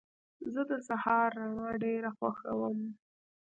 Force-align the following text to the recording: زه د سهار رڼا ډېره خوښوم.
زه 0.53 0.61
د 0.69 0.71
سهار 0.87 1.29
رڼا 1.39 1.69
ډېره 1.83 2.09
خوښوم. 2.17 2.79